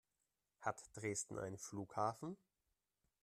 [0.61, 2.35] Hat Dresden einen Flughafen?